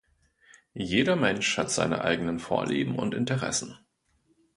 [0.73, 3.77] Jeder Mensch hat seine eigenen Vorlieben und Interessen.